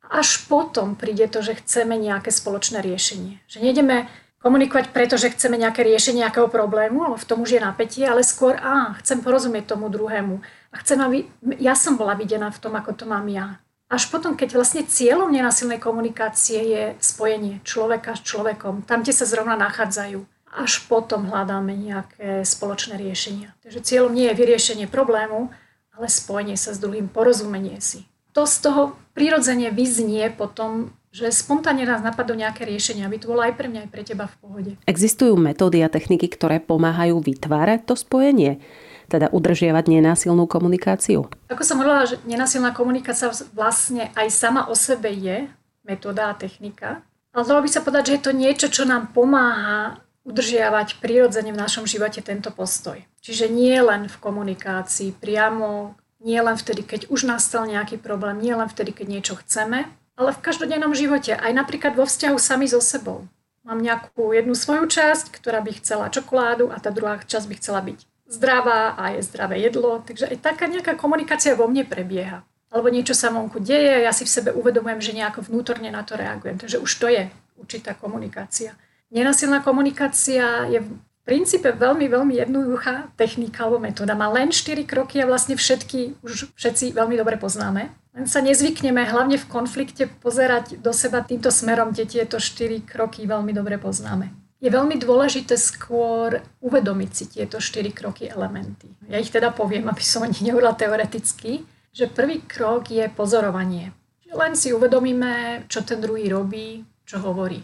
Až 0.06 0.46
potom 0.46 0.94
príde 0.94 1.26
to, 1.26 1.42
že 1.42 1.58
chceme 1.58 1.98
nejaké 1.98 2.30
spoločné 2.30 2.80
riešenie. 2.82 3.42
Že 3.50 3.58
nejdeme 3.62 3.96
komunikovať 4.40 4.94
preto, 4.94 5.18
že 5.18 5.34
chceme 5.34 5.58
nejaké 5.58 5.82
riešenie 5.82 6.22
nejakého 6.22 6.46
problému, 6.46 7.02
alebo 7.02 7.18
v 7.18 7.28
tom 7.28 7.42
už 7.42 7.58
je 7.58 7.60
napätie, 7.60 8.06
ale 8.06 8.22
skôr, 8.22 8.54
á, 8.58 8.94
chcem 9.02 9.18
porozumieť 9.18 9.74
tomu 9.74 9.90
druhému. 9.90 10.38
A 10.70 10.74
chcem, 10.78 10.98
aby 11.02 11.26
ja 11.58 11.74
som 11.74 11.98
bola 11.98 12.14
videná 12.14 12.52
v 12.54 12.60
tom, 12.62 12.78
ako 12.78 12.94
to 12.94 13.04
mám 13.08 13.26
ja 13.26 13.58
až 13.86 14.10
potom, 14.10 14.34
keď 14.34 14.58
vlastne 14.58 14.82
cieľom 14.82 15.30
nenasilnej 15.30 15.78
komunikácie 15.78 16.58
je 16.58 16.84
spojenie 16.98 17.62
človeka 17.62 18.18
s 18.18 18.26
človekom, 18.26 18.82
tam, 18.82 19.06
kde 19.06 19.14
sa 19.14 19.30
zrovna 19.30 19.54
nachádzajú, 19.54 20.26
až 20.58 20.82
potom 20.90 21.30
hľadáme 21.30 21.70
nejaké 21.70 22.42
spoločné 22.42 22.98
riešenia. 22.98 23.54
Takže 23.62 23.86
cieľom 23.86 24.10
nie 24.10 24.26
je 24.26 24.38
vyriešenie 24.38 24.86
problému, 24.90 25.54
ale 25.94 26.06
spojenie 26.10 26.58
sa 26.58 26.74
s 26.74 26.82
druhým, 26.82 27.06
porozumenie 27.06 27.78
si. 27.78 28.10
To 28.36 28.44
z 28.44 28.68
toho 28.68 28.82
prirodzene 29.16 29.72
vyznie 29.72 30.28
potom, 30.28 30.92
že 31.08 31.32
spontánne 31.32 31.88
nás 31.88 32.04
napadnú 32.04 32.36
nejaké 32.36 32.68
riešenia, 32.68 33.08
aby 33.08 33.16
to 33.16 33.32
bolo 33.32 33.40
aj 33.40 33.56
pre 33.56 33.72
mňa, 33.72 33.88
aj 33.88 33.90
pre 33.90 34.02
teba 34.04 34.28
v 34.28 34.36
pohode. 34.44 34.72
Existujú 34.84 35.40
metódy 35.40 35.80
a 35.80 35.88
techniky, 35.88 36.28
ktoré 36.28 36.60
pomáhajú 36.60 37.24
vytvárať 37.24 37.88
to 37.88 37.96
spojenie? 37.96 38.60
teda 39.06 39.30
udržiavať 39.30 39.86
nenásilnú 39.86 40.50
komunikáciu? 40.50 41.30
Ako 41.46 41.62
som 41.62 41.78
hovorila, 41.78 42.10
že 42.10 42.18
nenásilná 42.26 42.74
komunikácia 42.74 43.30
vlastne 43.54 44.10
aj 44.18 44.28
sama 44.34 44.66
o 44.66 44.74
sebe 44.74 45.14
je 45.14 45.46
metóda 45.86 46.34
a 46.34 46.34
technika. 46.34 47.06
Ale 47.30 47.46
dalo 47.46 47.62
by 47.62 47.70
sa 47.70 47.86
povedať, 47.86 48.10
že 48.10 48.14
je 48.18 48.24
to 48.26 48.32
niečo, 48.34 48.66
čo 48.66 48.82
nám 48.82 49.14
pomáha 49.14 50.02
udržiavať 50.26 50.98
prirodzene 50.98 51.54
v 51.54 51.60
našom 51.62 51.86
živote 51.86 52.18
tento 52.18 52.50
postoj. 52.50 52.98
Čiže 53.22 53.46
nie 53.46 53.78
len 53.78 54.10
v 54.10 54.16
komunikácii 54.18 55.14
priamo 55.14 55.94
Nie 56.20 56.40
len 56.40 56.56
vtedy, 56.56 56.82
keď 56.82 57.12
už 57.12 57.28
nastal 57.28 57.68
nejaký 57.68 58.00
problém, 58.00 58.40
nie 58.40 58.56
len 58.56 58.66
vtedy, 58.66 58.96
keď 58.96 59.06
niečo 59.08 59.34
chceme, 59.44 59.84
ale 60.16 60.30
v 60.32 60.42
každodennom 60.42 60.96
živote, 60.96 61.36
aj 61.36 61.52
napríklad 61.52 61.92
vo 61.92 62.08
vzťahu 62.08 62.36
sami 62.40 62.64
so 62.64 62.80
sebou. 62.80 63.28
Mám 63.66 63.84
nejakú 63.84 64.32
jednu 64.32 64.56
svoju 64.56 64.88
časť, 64.88 65.28
ktorá 65.34 65.60
by 65.60 65.76
chcela 65.82 66.08
čokoládu 66.08 66.72
a 66.72 66.80
tá 66.80 66.88
druhá 66.88 67.20
časť 67.20 67.46
by 67.50 67.54
chcela 67.60 67.80
byť 67.82 67.98
zdravá 68.26 68.94
a 68.94 69.14
je 69.18 69.26
zdravé 69.26 69.60
jedlo. 69.60 70.02
Takže 70.02 70.30
aj 70.30 70.38
taká 70.42 70.66
nejaká 70.70 70.94
komunikácia 70.94 71.58
vo 71.58 71.68
mne 71.68 71.86
prebieha. 71.86 72.42
Alebo 72.70 72.90
niečo 72.90 73.14
sa 73.14 73.30
vonku 73.30 73.62
deje 73.62 74.02
ja 74.02 74.10
si 74.10 74.26
v 74.26 74.32
sebe 74.32 74.50
uvedomujem, 74.50 74.98
že 75.02 75.16
nejako 75.18 75.46
vnútorne 75.46 75.90
na 75.90 76.02
to 76.02 76.18
reagujem. 76.18 76.58
Takže 76.58 76.82
už 76.82 76.90
to 76.98 77.06
je 77.06 77.30
určitá 77.58 77.94
komunikácia. 77.94 78.74
Nenasilná 79.14 79.62
komunikácia 79.62 80.66
je 80.66 80.82
princípe 81.26 81.74
veľmi, 81.74 82.06
veľmi 82.06 82.34
jednoduchá 82.38 83.10
technika 83.18 83.66
alebo 83.66 83.82
metóda. 83.82 84.14
Má 84.14 84.30
len 84.30 84.54
4 84.54 84.86
kroky 84.86 85.18
a 85.20 85.28
vlastne 85.28 85.58
všetky 85.58 86.22
už 86.22 86.54
všetci 86.54 86.94
veľmi 86.94 87.18
dobre 87.18 87.36
poznáme. 87.36 87.90
Len 88.16 88.24
sa 88.24 88.40
nezvykneme 88.40 89.04
hlavne 89.04 89.36
v 89.36 89.50
konflikte 89.50 90.08
pozerať 90.08 90.80
do 90.80 90.94
seba 90.94 91.20
týmto 91.20 91.52
smerom, 91.52 91.92
kde 91.92 92.08
tieto 92.08 92.40
štyri 92.40 92.80
kroky 92.80 93.28
veľmi 93.28 93.52
dobre 93.52 93.76
poznáme. 93.76 94.32
Je 94.56 94.72
veľmi 94.72 94.96
dôležité 94.96 95.60
skôr 95.60 96.40
uvedomiť 96.64 97.10
si 97.12 97.24
tieto 97.28 97.60
štyri 97.60 97.92
kroky 97.92 98.24
elementy. 98.24 98.88
Ja 99.04 99.20
ich 99.20 99.28
teda 99.28 99.52
poviem, 99.52 99.92
aby 99.92 100.00
som 100.00 100.24
ani 100.24 100.48
nehovorila 100.48 100.72
teoreticky, 100.72 101.60
že 101.92 102.08
prvý 102.08 102.40
krok 102.40 102.88
je 102.88 103.04
pozorovanie. 103.12 103.92
Len 104.32 104.56
si 104.56 104.72
uvedomíme, 104.72 105.64
čo 105.68 105.84
ten 105.84 106.00
druhý 106.00 106.32
robí, 106.32 106.88
čo 107.04 107.20
hovorí. 107.20 107.60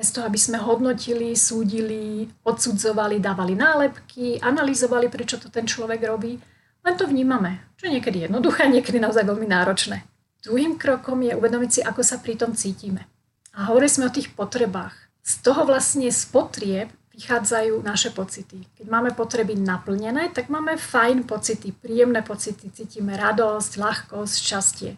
Bez 0.00 0.16
toho, 0.16 0.24
aby 0.24 0.40
sme 0.40 0.56
hodnotili, 0.56 1.36
súdili, 1.36 2.24
odsudzovali, 2.40 3.20
dávali 3.20 3.52
nálepky, 3.52 4.40
analyzovali, 4.40 5.12
prečo 5.12 5.36
to 5.36 5.52
ten 5.52 5.68
človek 5.68 6.00
robí, 6.08 6.40
len 6.80 6.94
to 6.96 7.04
vnímame, 7.04 7.60
čo 7.76 7.84
je 7.84 8.00
niekedy 8.00 8.24
jednoduché, 8.24 8.64
niekedy 8.72 8.96
naozaj 8.96 9.28
veľmi 9.28 9.44
náročné. 9.44 10.00
Druhým 10.40 10.80
krokom 10.80 11.20
je 11.20 11.36
uvedomiť 11.36 11.70
si, 11.70 11.80
ako 11.84 12.00
sa 12.00 12.16
pri 12.16 12.40
tom 12.40 12.56
cítime. 12.56 13.04
A 13.52 13.68
hovorili 13.68 13.92
sme 13.92 14.08
o 14.08 14.14
tých 14.14 14.32
potrebách. 14.32 14.96
Z 15.20 15.44
toho 15.44 15.68
vlastne 15.68 16.08
z 16.08 16.22
potrieb 16.32 16.88
vychádzajú 17.12 17.84
naše 17.84 18.08
pocity. 18.16 18.64
Keď 18.80 18.86
máme 18.88 19.12
potreby 19.12 19.52
naplnené, 19.52 20.32
tak 20.32 20.48
máme 20.48 20.80
fajn 20.80 21.28
pocity, 21.28 21.76
príjemné 21.76 22.24
pocity, 22.24 22.72
cítime 22.72 23.20
radosť, 23.20 23.76
ľahkosť, 23.76 24.34
šťastie. 24.40 24.96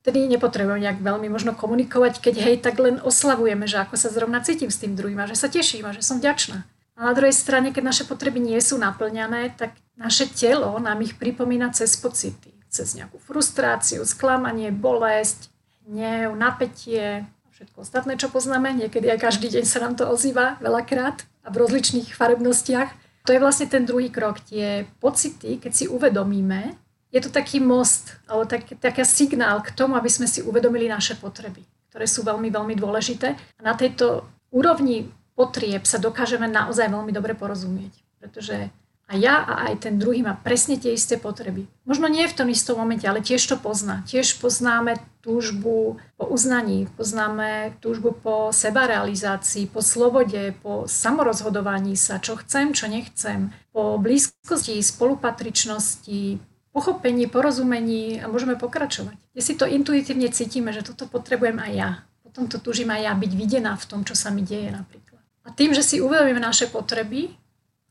Vtedy 0.00 0.24
nepotrebujeme 0.32 0.80
nejak 0.80 1.04
veľmi 1.04 1.28
možno 1.28 1.52
komunikovať, 1.52 2.24
keď 2.24 2.34
hej, 2.40 2.56
tak 2.64 2.80
len 2.80 2.96
oslavujeme, 3.04 3.68
že 3.68 3.84
ako 3.84 4.00
sa 4.00 4.08
zrovna 4.08 4.40
cítim 4.40 4.72
s 4.72 4.80
tým 4.80 4.96
druhým 4.96 5.20
a 5.20 5.28
že 5.28 5.36
sa 5.36 5.52
teším 5.52 5.84
a 5.84 5.92
že 5.92 6.00
som 6.00 6.16
vďačná. 6.16 6.64
A 6.96 7.00
na 7.08 7.12
druhej 7.12 7.36
strane, 7.36 7.72
keď 7.72 7.84
naše 7.84 8.04
potreby 8.08 8.40
nie 8.40 8.56
sú 8.64 8.80
naplňané, 8.80 9.56
tak 9.60 9.76
naše 10.00 10.28
telo 10.28 10.72
nám 10.80 11.00
ich 11.04 11.20
pripomína 11.20 11.72
cez 11.76 11.96
pocity. 12.00 12.52
Cez 12.72 12.96
nejakú 12.96 13.20
frustráciu, 13.20 14.04
sklamanie, 14.08 14.72
bolesť, 14.72 15.52
hnev, 15.84 16.32
napätie 16.32 17.28
všetko 17.60 17.84
ostatné, 17.84 18.16
čo 18.16 18.32
poznáme. 18.32 18.72
Niekedy 18.72 19.12
aj 19.12 19.20
každý 19.20 19.52
deň 19.52 19.64
sa 19.68 19.84
nám 19.84 20.00
to 20.00 20.08
ozýva 20.08 20.56
veľakrát 20.64 21.28
a 21.44 21.48
v 21.52 21.60
rozličných 21.60 22.16
farebnostiach. 22.16 22.88
To 23.28 23.36
je 23.36 23.42
vlastne 23.42 23.68
ten 23.68 23.84
druhý 23.84 24.08
krok. 24.08 24.40
Tie 24.40 24.88
pocity, 24.96 25.60
keď 25.60 25.72
si 25.76 25.84
uvedomíme, 25.84 26.72
je 27.10 27.20
to 27.20 27.30
taký 27.30 27.58
most, 27.58 28.16
alebo 28.30 28.46
tak, 28.46 28.70
taký 28.78 29.02
signál 29.02 29.60
k 29.62 29.74
tomu, 29.74 29.98
aby 29.98 30.10
sme 30.10 30.30
si 30.30 30.42
uvedomili 30.46 30.86
naše 30.86 31.18
potreby, 31.18 31.66
ktoré 31.90 32.06
sú 32.06 32.22
veľmi, 32.22 32.50
veľmi 32.50 32.74
dôležité. 32.78 33.34
A 33.34 33.60
na 33.62 33.74
tejto 33.74 34.26
úrovni 34.54 35.10
potrieb 35.34 35.86
sa 35.86 35.98
dokážeme 35.98 36.46
naozaj 36.46 36.86
veľmi 36.86 37.10
dobre 37.10 37.34
porozumieť. 37.34 37.90
Pretože 38.20 38.70
a 39.10 39.18
ja 39.18 39.42
a 39.42 39.66
aj 39.66 39.90
ten 39.90 39.98
druhý 39.98 40.22
má 40.22 40.38
presne 40.38 40.78
tie 40.78 40.94
isté 40.94 41.18
potreby. 41.18 41.66
Možno 41.82 42.06
nie 42.06 42.30
v 42.30 42.36
tom 42.36 42.46
istom 42.46 42.78
momente, 42.78 43.10
ale 43.10 43.18
tiež 43.18 43.42
to 43.42 43.58
pozná. 43.58 44.06
Tiež 44.06 44.38
poznáme 44.38 45.02
túžbu 45.18 45.98
po 46.14 46.24
uznaní, 46.30 46.86
poznáme 46.94 47.74
túžbu 47.82 48.14
po 48.14 48.54
sebarealizácii, 48.54 49.66
po 49.66 49.82
slobode, 49.82 50.54
po 50.62 50.86
samorozhodovaní 50.86 51.98
sa, 51.98 52.22
čo 52.22 52.38
chcem, 52.38 52.70
čo 52.70 52.86
nechcem, 52.86 53.50
po 53.74 53.98
blízkosti, 53.98 54.78
spolupatričnosti, 54.78 56.38
pochopení, 56.70 57.26
porozumení 57.26 58.22
a 58.22 58.30
môžeme 58.30 58.54
pokračovať. 58.54 59.18
Kde 59.34 59.42
si 59.42 59.54
to 59.58 59.66
intuitívne 59.66 60.30
cítime, 60.30 60.70
že 60.70 60.86
toto 60.86 61.10
potrebujem 61.10 61.58
aj 61.58 61.72
ja. 61.74 61.90
Potom 62.22 62.46
to 62.46 62.62
túžim 62.62 62.90
aj 62.94 63.10
ja 63.10 63.12
byť 63.14 63.32
videná 63.34 63.74
v 63.74 63.88
tom, 63.90 64.00
čo 64.06 64.14
sa 64.14 64.30
mi 64.30 64.46
deje 64.46 64.70
napríklad. 64.70 65.18
A 65.42 65.50
tým, 65.50 65.74
že 65.74 65.82
si 65.82 65.98
uvedomíme 65.98 66.38
naše 66.38 66.70
potreby, 66.70 67.34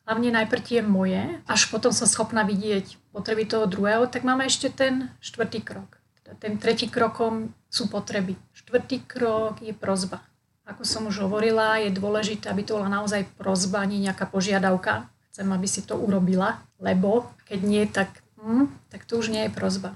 hlavne 0.07 0.31
najprv 0.31 0.61
tie 0.63 0.79
moje, 0.79 1.21
až 1.43 1.67
potom 1.67 1.91
som 1.91 2.07
schopná 2.07 2.47
vidieť 2.47 2.97
potreby 3.11 3.45
toho 3.45 3.67
druhého, 3.67 4.07
tak 4.07 4.23
máme 4.23 4.47
ešte 4.47 4.71
ten 4.71 5.11
štvrtý 5.19 5.59
krok. 5.61 5.99
Teda 6.23 6.33
ten 6.39 6.55
tretí 6.55 6.87
krokom 6.87 7.51
sú 7.67 7.91
potreby. 7.91 8.33
Štvrtý 8.55 9.03
krok 9.05 9.59
je 9.59 9.75
prozba. 9.75 10.23
Ako 10.69 10.85
som 10.85 11.09
už 11.09 11.25
hovorila, 11.25 11.81
je 11.81 11.89
dôležité, 11.89 12.49
aby 12.49 12.61
to 12.61 12.77
bola 12.77 12.89
naozaj 12.89 13.25
prozba, 13.37 13.85
nie 13.89 14.05
nejaká 14.05 14.29
požiadavka. 14.29 15.09
Chcem, 15.33 15.49
aby 15.49 15.65
si 15.65 15.81
to 15.81 15.97
urobila, 15.97 16.61
lebo 16.77 17.29
keď 17.49 17.59
nie, 17.65 17.83
tak, 17.89 18.21
hm, 18.39 18.65
tak 18.89 19.05
to 19.05 19.19
už 19.19 19.29
nie 19.29 19.47
je 19.47 19.51
prozba. 19.51 19.95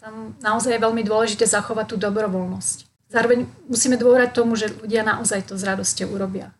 Tam 0.00 0.34
naozaj 0.42 0.76
je 0.76 0.84
veľmi 0.84 1.06
dôležité 1.06 1.46
zachovať 1.46 1.94
tú 1.94 1.96
dobrovoľnosť. 2.00 2.90
Zároveň 3.12 3.46
musíme 3.68 4.00
dôverať 4.00 4.30
tomu, 4.34 4.56
že 4.56 4.72
ľudia 4.72 5.04
naozaj 5.04 5.52
to 5.52 5.54
s 5.54 5.62
radosťou 5.62 6.10
urobia 6.10 6.50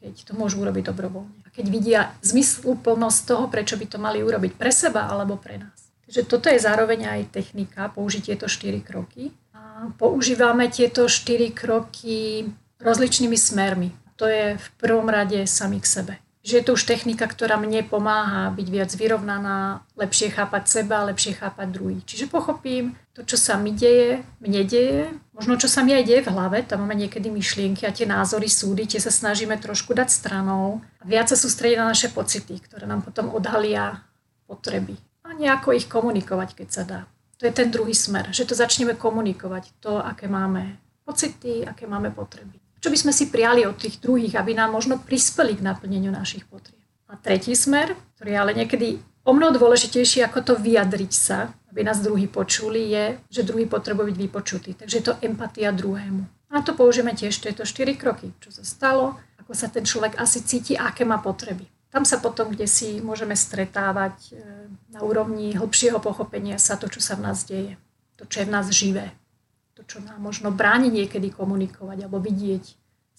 keď 0.00 0.16
to 0.24 0.32
môžu 0.32 0.64
urobiť 0.64 0.88
dobrovoľne. 0.88 1.44
A 1.44 1.52
keď 1.52 1.66
vidia 1.68 2.00
zmysluplnosť 2.24 3.20
toho, 3.28 3.44
prečo 3.52 3.76
by 3.76 3.86
to 3.86 3.98
mali 4.00 4.24
urobiť 4.24 4.56
pre 4.56 4.72
seba 4.72 5.04
alebo 5.04 5.36
pre 5.36 5.60
nás. 5.60 5.92
Takže 6.08 6.24
toto 6.26 6.48
je 6.48 6.58
zároveň 6.58 7.06
aj 7.06 7.36
technika, 7.36 7.92
použiť 7.92 8.32
tieto 8.32 8.48
štyri 8.48 8.80
kroky. 8.80 9.30
A 9.52 9.92
používame 10.00 10.72
tieto 10.72 11.04
štyri 11.04 11.52
kroky 11.52 12.48
rozličnými 12.80 13.36
smermi. 13.36 13.92
To 14.16 14.24
je 14.24 14.56
v 14.56 14.66
prvom 14.80 15.06
rade 15.06 15.44
sami 15.44 15.78
k 15.84 15.86
sebe 15.86 16.14
že 16.50 16.58
je 16.58 16.66
to 16.66 16.74
už 16.74 16.82
technika, 16.82 17.30
ktorá 17.30 17.54
mne 17.54 17.86
pomáha 17.86 18.50
byť 18.50 18.66
viac 18.66 18.90
vyrovnaná, 18.90 19.86
lepšie 19.94 20.34
chápať 20.34 20.66
seba, 20.66 21.06
lepšie 21.06 21.38
chápať 21.38 21.66
druhý. 21.70 22.02
Čiže 22.02 22.26
pochopím 22.26 22.98
to, 23.14 23.22
čo 23.22 23.38
sa 23.38 23.54
mi 23.54 23.70
deje, 23.70 24.26
mne 24.42 24.66
deje, 24.66 25.06
možno 25.30 25.54
čo 25.54 25.70
sa 25.70 25.86
mi 25.86 25.94
aj 25.94 26.04
deje 26.10 26.26
v 26.26 26.32
hlave, 26.34 26.66
tam 26.66 26.82
máme 26.82 26.98
niekedy 26.98 27.30
myšlienky 27.30 27.86
a 27.86 27.94
tie 27.94 28.10
názory, 28.10 28.50
súdy, 28.50 28.90
tie 28.90 28.98
sa 28.98 29.14
snažíme 29.14 29.54
trošku 29.62 29.94
dať 29.94 30.10
stranou 30.10 30.82
a 30.98 31.02
viac 31.06 31.30
sa 31.30 31.38
sústrediť 31.38 31.78
na 31.78 31.94
naše 31.94 32.10
pocity, 32.10 32.58
ktoré 32.58 32.90
nám 32.90 33.06
potom 33.06 33.30
odhalia 33.30 34.02
potreby 34.50 34.98
a 35.22 35.30
nejako 35.38 35.78
ich 35.78 35.86
komunikovať, 35.86 36.58
keď 36.58 36.68
sa 36.74 36.82
dá. 36.82 37.00
To 37.38 37.46
je 37.46 37.54
ten 37.54 37.70
druhý 37.70 37.94
smer, 37.94 38.34
že 38.34 38.42
to 38.42 38.58
začneme 38.58 38.98
komunikovať, 38.98 39.78
to, 39.78 40.02
aké 40.02 40.26
máme 40.26 40.76
pocity, 41.06 41.62
aké 41.62 41.86
máme 41.86 42.10
potreby 42.10 42.58
čo 42.80 42.88
by 42.88 42.96
sme 42.96 43.12
si 43.12 43.28
prijali 43.28 43.68
od 43.68 43.76
tých 43.76 44.00
druhých, 44.00 44.40
aby 44.40 44.56
nám 44.56 44.72
možno 44.72 44.96
prispeli 44.96 45.54
k 45.54 45.64
naplneniu 45.64 46.08
našich 46.08 46.48
potrieb. 46.48 46.80
A 47.12 47.14
tretí 47.20 47.52
smer, 47.52 47.92
ktorý 48.16 48.30
je 48.32 48.38
ale 48.40 48.52
niekedy 48.56 48.88
o 49.28 49.32
mnoho 49.36 49.52
dôležitejší 49.52 50.24
ako 50.24 50.38
to 50.40 50.54
vyjadriť 50.56 51.12
sa, 51.12 51.52
aby 51.70 51.84
nás 51.84 52.00
druhý 52.00 52.26
počuli, 52.26 52.90
je, 52.90 53.04
že 53.28 53.46
druhý 53.46 53.68
potrebuje 53.68 54.14
byť 54.14 54.18
vypočutý. 54.18 54.70
Takže 54.74 54.96
je 54.96 55.04
to 55.04 55.18
empatia 55.20 55.70
druhému. 55.70 56.50
A 56.50 56.66
to 56.66 56.74
použijeme 56.74 57.14
tiež 57.14 57.38
tieto 57.38 57.62
štyri 57.62 57.94
kroky. 57.94 58.34
Čo 58.42 58.50
sa 58.50 58.64
stalo, 58.66 59.14
ako 59.38 59.52
sa 59.54 59.70
ten 59.70 59.86
človek 59.86 60.18
asi 60.18 60.42
cíti, 60.42 60.74
aké 60.74 61.06
má 61.06 61.22
potreby. 61.22 61.68
Tam 61.90 62.06
sa 62.06 62.18
potom, 62.18 62.50
kde 62.50 62.66
si 62.70 63.02
môžeme 63.02 63.34
stretávať 63.34 64.14
e, 64.30 64.32
na 64.94 65.02
úrovni 65.02 65.54
hĺbšieho 65.58 65.98
pochopenia 65.98 66.58
sa 66.58 66.78
to, 66.78 66.86
čo 66.86 67.02
sa 67.02 67.18
v 67.18 67.26
nás 67.26 67.42
deje. 67.46 67.74
To, 68.18 68.26
čo 68.30 68.42
je 68.42 68.46
v 68.46 68.54
nás 68.54 68.66
živé 68.70 69.10
čo 69.90 69.98
nám 70.06 70.22
možno 70.22 70.54
bráni 70.54 70.86
niekedy 70.86 71.34
komunikovať 71.34 72.06
alebo 72.06 72.22
vidieť 72.22 72.62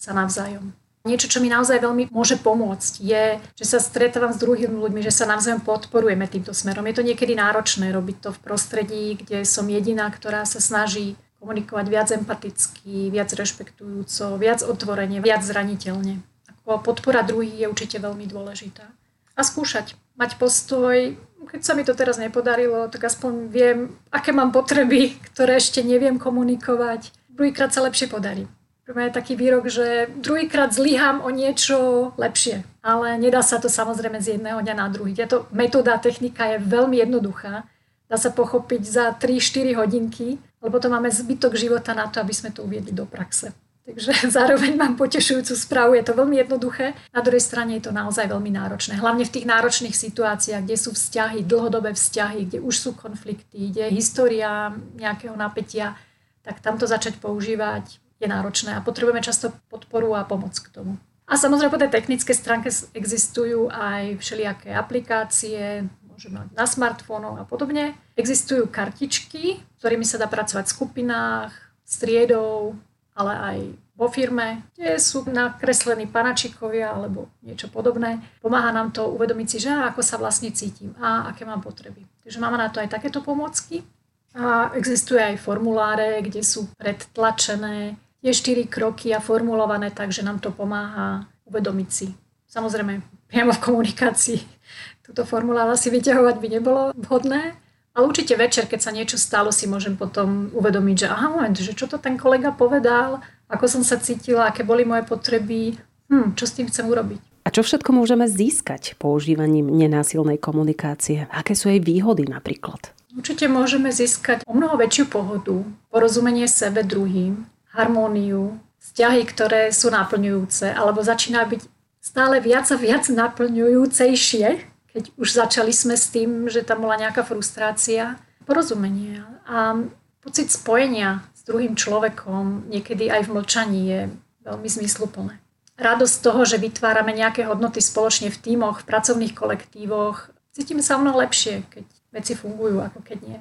sa 0.00 0.16
navzájom. 0.16 0.72
Niečo, 1.02 1.26
čo 1.26 1.42
mi 1.42 1.50
naozaj 1.50 1.82
veľmi 1.82 2.14
môže 2.14 2.38
pomôcť, 2.38 3.02
je, 3.02 3.24
že 3.58 3.66
sa 3.66 3.82
stretávam 3.82 4.30
s 4.30 4.38
druhými 4.38 4.78
ľuďmi, 4.78 5.02
že 5.02 5.10
sa 5.10 5.26
navzájom 5.26 5.66
podporujeme 5.66 6.30
týmto 6.30 6.54
smerom. 6.54 6.86
Je 6.86 6.94
to 6.94 7.02
niekedy 7.02 7.34
náročné 7.34 7.90
robiť 7.90 8.16
to 8.22 8.30
v 8.30 8.38
prostredí, 8.38 9.04
kde 9.18 9.42
som 9.42 9.66
jediná, 9.66 10.06
ktorá 10.14 10.46
sa 10.46 10.62
snaží 10.62 11.18
komunikovať 11.42 11.86
viac 11.90 12.08
empaticky, 12.14 13.10
viac 13.10 13.34
rešpektujúco, 13.34 14.38
viac 14.38 14.62
otvorene, 14.62 15.18
viac 15.18 15.42
zraniteľne. 15.42 16.22
Ako 16.46 16.78
podpora 16.78 17.26
druhých 17.26 17.66
je 17.66 17.66
určite 17.66 17.98
veľmi 17.98 18.30
dôležitá. 18.30 18.86
A 19.34 19.42
skúšať, 19.42 19.98
mať 20.14 20.38
postoj, 20.38 21.18
keď 21.46 21.60
sa 21.62 21.72
mi 21.74 21.82
to 21.86 21.94
teraz 21.94 22.18
nepodarilo, 22.18 22.90
tak 22.90 23.06
aspoň 23.06 23.32
viem, 23.48 23.78
aké 24.12 24.30
mám 24.30 24.50
potreby, 24.50 25.16
ktoré 25.32 25.58
ešte 25.58 25.82
neviem 25.82 26.18
komunikovať. 26.18 27.14
Druhýkrát 27.32 27.72
sa 27.72 27.84
lepšie 27.84 28.10
podarí. 28.12 28.44
Mňa 28.92 29.08
je 29.08 29.18
taký 29.18 29.34
výrok, 29.38 29.70
že 29.70 30.10
druhýkrát 30.20 30.74
zlyhám 30.74 31.24
o 31.24 31.30
niečo 31.32 32.10
lepšie. 32.20 32.66
Ale 32.82 33.16
nedá 33.16 33.40
sa 33.40 33.62
to 33.62 33.70
samozrejme 33.70 34.20
z 34.20 34.36
jedného 34.36 34.58
dňa 34.60 34.74
na 34.74 34.90
druhý. 34.92 35.16
Táto 35.16 35.48
metóda, 35.54 35.96
technika 35.96 36.50
je 36.50 36.58
veľmi 36.60 37.00
jednoduchá. 37.00 37.64
Dá 38.10 38.16
sa 38.20 38.34
pochopiť 38.34 38.82
za 38.84 39.04
3-4 39.16 39.78
hodinky, 39.78 40.36
lebo 40.60 40.76
to 40.76 40.92
máme 40.92 41.08
zbytok 41.08 41.56
života 41.56 41.96
na 41.96 42.10
to, 42.10 42.20
aby 42.20 42.34
sme 42.36 42.52
to 42.52 42.66
uviedli 42.66 42.92
do 42.92 43.08
praxe. 43.08 43.54
Takže 43.82 44.12
zároveň 44.38 44.78
mám 44.78 44.94
potešujúcu 44.94 45.54
správu, 45.58 45.98
je 45.98 46.04
to 46.06 46.14
veľmi 46.14 46.38
jednoduché. 46.38 46.94
Na 47.10 47.20
druhej 47.20 47.42
strane 47.42 47.78
je 47.78 47.90
to 47.90 47.92
naozaj 47.92 48.30
veľmi 48.30 48.50
náročné. 48.54 48.98
Hlavne 48.98 49.26
v 49.26 49.34
tých 49.34 49.46
náročných 49.46 49.94
situáciách, 49.94 50.62
kde 50.62 50.76
sú 50.78 50.94
vzťahy, 50.94 51.42
dlhodobé 51.42 51.94
vzťahy, 51.94 52.46
kde 52.46 52.58
už 52.62 52.74
sú 52.78 52.90
konflikty, 52.94 53.74
kde 53.74 53.90
je 53.90 53.96
história 53.98 54.70
nejakého 54.94 55.34
napätia, 55.34 55.98
tak 56.42 56.62
tamto 56.62 56.86
začať 56.86 57.18
používať 57.18 58.02
je 58.22 58.26
náročné 58.30 58.78
a 58.78 58.84
potrebujeme 58.86 59.18
často 59.18 59.50
podporu 59.66 60.14
a 60.14 60.22
pomoc 60.22 60.54
k 60.54 60.70
tomu. 60.70 60.94
A 61.26 61.34
samozrejme 61.34 61.74
po 61.74 61.82
tej 61.82 61.90
technickej 61.90 62.36
stránke 62.38 62.68
existujú 62.94 63.66
aj 63.66 64.22
všelijaké 64.22 64.70
aplikácie, 64.74 65.86
môžeme 66.06 66.44
mať 66.44 66.48
na 66.54 66.66
smartfónoch 66.68 67.40
a 67.42 67.44
podobne. 67.48 67.98
Existujú 68.14 68.70
kartičky, 68.70 69.58
ktorými 69.82 70.06
sa 70.06 70.22
dá 70.22 70.30
pracovať 70.30 70.70
v 70.70 70.74
skupinách, 70.76 71.50
striedou, 71.82 72.78
ale 73.12 73.32
aj 73.36 73.58
vo 73.92 74.08
firme, 74.08 74.66
kde 74.74 74.96
sú 74.96 75.28
nakreslení 75.28 76.08
panačikovia 76.08 76.90
alebo 76.90 77.28
niečo 77.44 77.68
podobné. 77.68 78.18
Pomáha 78.40 78.72
nám 78.72 78.90
to 78.90 79.06
uvedomiť 79.12 79.46
si, 79.46 79.58
že 79.62 79.70
ako 79.70 80.00
sa 80.00 80.16
vlastne 80.16 80.50
cítim 80.50 80.96
a 80.98 81.30
aké 81.30 81.44
mám 81.44 81.60
potreby. 81.60 82.02
Takže 82.24 82.40
máme 82.40 82.56
na 82.56 82.72
to 82.72 82.80
aj 82.80 82.88
takéto 82.88 83.20
pomocky. 83.20 83.84
A 84.32 84.72
existuje 84.72 85.20
aj 85.20 85.44
formuláre, 85.44 86.24
kde 86.24 86.40
sú 86.40 86.72
predtlačené 86.80 88.00
tie 88.24 88.32
štyri 88.32 88.64
kroky 88.64 89.12
a 89.12 89.20
formulované 89.20 89.92
tak, 89.92 90.08
že 90.08 90.24
nám 90.24 90.40
to 90.40 90.48
pomáha 90.48 91.28
uvedomiť 91.44 91.88
si. 91.92 92.08
Samozrejme, 92.48 93.04
priamo 93.28 93.52
v 93.52 93.64
komunikácii 93.64 94.40
túto 95.06 95.28
formulár 95.28 95.68
asi 95.68 95.92
vyťahovať 95.92 96.36
by 96.40 96.48
nebolo 96.48 96.82
vhodné, 96.96 97.60
ale 97.92 98.08
určite 98.08 98.32
večer, 98.36 98.64
keď 98.64 98.80
sa 98.80 98.90
niečo 98.90 99.20
stalo, 99.20 99.52
si 99.52 99.68
môžem 99.68 100.00
potom 100.00 100.48
uvedomiť, 100.56 100.96
že 101.04 101.10
aha, 101.12 101.28
moment, 101.28 101.56
že 101.56 101.76
čo 101.76 101.84
to 101.84 102.00
ten 102.00 102.16
kolega 102.16 102.48
povedal, 102.48 103.20
ako 103.52 103.68
som 103.68 103.82
sa 103.84 104.00
cítila, 104.00 104.48
aké 104.48 104.64
boli 104.64 104.88
moje 104.88 105.04
potreby, 105.04 105.76
hm, 106.08 106.32
čo 106.32 106.44
s 106.48 106.56
tým 106.56 106.72
chcem 106.72 106.88
urobiť. 106.88 107.20
A 107.44 107.50
čo 107.50 107.60
všetko 107.60 107.90
môžeme 107.92 108.24
získať 108.24 108.94
používaním 108.96 109.66
nenásilnej 109.68 110.38
komunikácie? 110.38 111.26
Aké 111.28 111.52
sú 111.58 111.68
jej 111.68 111.82
výhody 111.82 112.24
napríklad? 112.24 112.94
Určite 113.12 113.44
môžeme 113.50 113.92
získať 113.92 114.46
o 114.48 114.56
mnoho 114.56 114.80
väčšiu 114.80 115.04
pohodu, 115.12 115.60
porozumenie 115.92 116.48
sebe 116.48 116.80
druhým, 116.80 117.44
harmóniu, 117.76 118.56
vzťahy, 118.80 119.22
ktoré 119.28 119.62
sú 119.68 119.92
naplňujúce, 119.92 120.72
alebo 120.72 121.04
začína 121.04 121.44
byť 121.44 121.60
stále 122.00 122.40
viac 122.40 122.64
a 122.72 122.76
viac 122.80 123.04
naplňujúcejšie, 123.12 124.71
keď 124.92 125.08
už 125.16 125.28
začali 125.32 125.72
sme 125.72 125.96
s 125.96 126.12
tým, 126.12 126.52
že 126.52 126.60
tam 126.60 126.84
bola 126.84 127.00
nejaká 127.00 127.24
frustrácia, 127.24 128.20
porozumenie 128.44 129.24
a 129.48 129.80
pocit 130.20 130.52
spojenia 130.52 131.24
s 131.32 131.42
druhým 131.48 131.74
človekom, 131.74 132.68
niekedy 132.68 133.08
aj 133.08 133.26
v 133.26 133.32
mlčaní, 133.32 133.80
je 133.88 134.00
veľmi 134.44 134.68
zmysluplné. 134.68 135.40
Radosť 135.80 136.16
toho, 136.20 136.44
že 136.44 136.60
vytvárame 136.60 137.16
nejaké 137.16 137.48
hodnoty 137.48 137.80
spoločne 137.80 138.28
v 138.28 138.38
tímoch, 138.38 138.84
v 138.84 138.88
pracovných 138.92 139.34
kolektívoch, 139.34 140.28
cítime 140.52 140.84
sa 140.84 141.00
mnoho 141.00 141.24
lepšie, 141.24 141.64
keď 141.72 141.86
veci 142.12 142.36
fungujú, 142.36 142.84
ako 142.84 143.00
keď 143.00 143.18
nie. 143.24 143.38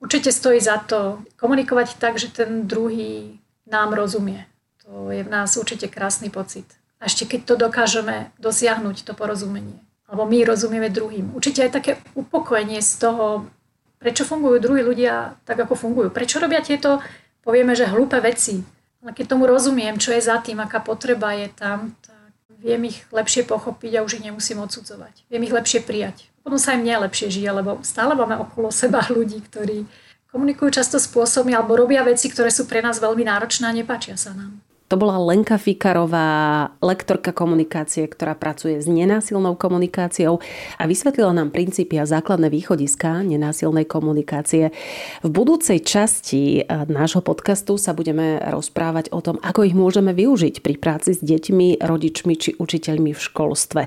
Určite 0.00 0.32
stojí 0.32 0.58
za 0.58 0.80
to 0.80 1.20
komunikovať 1.36 2.00
tak, 2.00 2.16
že 2.16 2.32
ten 2.32 2.64
druhý 2.64 3.38
nám 3.68 3.92
rozumie. 3.92 4.48
To 4.88 5.12
je 5.12 5.22
v 5.24 5.32
nás 5.32 5.54
určite 5.60 5.92
krásny 5.92 6.32
pocit. 6.32 6.66
A 7.00 7.08
ešte 7.08 7.28
keď 7.28 7.40
to 7.44 7.54
dokážeme 7.68 8.32
dosiahnuť, 8.40 9.04
to 9.04 9.12
porozumenie 9.12 9.83
alebo 10.08 10.28
my 10.28 10.38
rozumieme 10.44 10.92
druhým. 10.92 11.32
Určite 11.32 11.64
aj 11.64 11.70
také 11.72 11.92
upokojenie 12.12 12.80
z 12.84 12.92
toho, 13.00 13.48
prečo 13.96 14.28
fungujú 14.28 14.60
druhí 14.60 14.84
ľudia 14.84 15.40
tak, 15.48 15.64
ako 15.64 15.74
fungujú. 15.74 16.08
Prečo 16.12 16.36
robia 16.38 16.60
tieto, 16.60 17.00
povieme, 17.40 17.72
že 17.72 17.88
hlúpe 17.88 18.20
veci. 18.20 18.60
Ale 19.00 19.16
keď 19.16 19.36
tomu 19.36 19.48
rozumiem, 19.48 19.96
čo 20.00 20.12
je 20.12 20.20
za 20.24 20.40
tým, 20.40 20.60
aká 20.60 20.80
potreba 20.80 21.32
je 21.36 21.48
tam, 21.52 21.92
tak 22.04 22.32
viem 22.60 22.88
ich 22.88 23.04
lepšie 23.12 23.44
pochopiť 23.44 24.00
a 24.00 24.04
už 24.04 24.20
ich 24.20 24.24
nemusím 24.24 24.60
odsudzovať. 24.64 25.28
Viem 25.28 25.44
ich 25.44 25.52
lepšie 25.52 25.84
prijať. 25.84 26.28
Potom 26.44 26.60
sa 26.60 26.76
aj 26.76 26.84
mne 26.84 27.08
lepšie 27.08 27.32
žije, 27.32 27.50
lebo 27.52 27.80
stále 27.80 28.12
máme 28.12 28.36
okolo 28.40 28.68
seba 28.68 29.00
ľudí, 29.08 29.40
ktorí 29.48 29.88
komunikujú 30.28 30.82
často 30.82 31.00
spôsobmi 31.00 31.56
alebo 31.56 31.78
robia 31.78 32.04
veci, 32.04 32.28
ktoré 32.28 32.52
sú 32.52 32.68
pre 32.68 32.84
nás 32.84 33.00
veľmi 33.00 33.24
náročné 33.24 33.70
a 33.70 33.76
nepáčia 33.76 34.18
sa 34.18 34.36
nám. 34.36 34.60
To 34.92 35.00
bola 35.00 35.16
Lenka 35.16 35.56
Fikarová, 35.56 36.68
lektorka 36.84 37.32
komunikácie, 37.32 38.04
ktorá 38.04 38.36
pracuje 38.36 38.76
s 38.76 38.84
nenásilnou 38.84 39.56
komunikáciou 39.56 40.44
a 40.76 40.84
vysvetlila 40.84 41.32
nám 41.32 41.56
princípy 41.56 41.96
a 41.96 42.04
základné 42.04 42.52
východiska 42.52 43.24
nenásilnej 43.24 43.88
komunikácie. 43.88 44.76
V 45.24 45.28
budúcej 45.32 45.80
časti 45.80 46.60
eh, 46.60 46.64
nášho 46.68 47.24
podcastu 47.24 47.80
sa 47.80 47.96
budeme 47.96 48.36
rozprávať 48.44 49.08
o 49.16 49.24
tom, 49.24 49.40
ako 49.40 49.64
ich 49.64 49.72
môžeme 49.72 50.12
využiť 50.12 50.60
pri 50.60 50.76
práci 50.76 51.16
s 51.16 51.20
deťmi, 51.24 51.80
rodičmi 51.80 52.34
či 52.36 52.52
učiteľmi 52.60 53.16
v 53.16 53.20
školstve. 53.24 53.82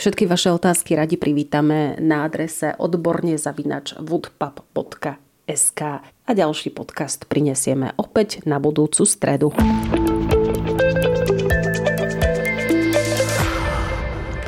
Všetky 0.00 0.24
vaše 0.24 0.48
otázky 0.48 0.96
radi 0.96 1.20
privítame 1.20 2.00
na 2.00 2.24
adrese 2.24 2.72
odborne 2.80 3.36
zavinač 3.36 3.92
woodpub.sk 4.00 5.80
a 6.02 6.30
ďalší 6.32 6.72
podcast 6.72 7.28
prinesieme 7.28 7.92
opäť 8.00 8.42
na 8.48 8.56
budúcu 8.56 9.04
stredu. 9.04 9.52